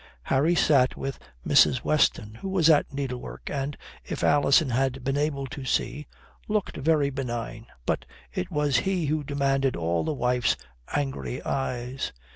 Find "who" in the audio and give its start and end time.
2.41-2.49, 9.05-9.23